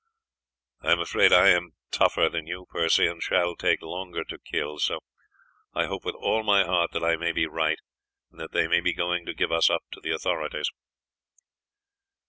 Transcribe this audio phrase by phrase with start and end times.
[0.81, 4.79] "I am afraid I am tougher than you, Percy, and shall take longer to kill,
[4.79, 5.01] so
[5.75, 7.77] I hope with all my heart that I may be right,
[8.31, 10.71] and that they may be going to give us up to the authorities."